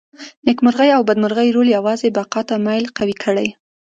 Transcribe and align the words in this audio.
نېکمرغي 0.45 0.89
او 0.97 1.01
بدمرغي 1.09 1.49
رول 1.55 1.67
یوازې 1.77 2.13
بقا 2.17 2.41
ته 2.49 2.55
میل 2.65 2.85
قوي 2.97 3.15
کړي. 3.23 3.47